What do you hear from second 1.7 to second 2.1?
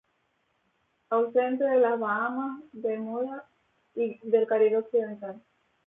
las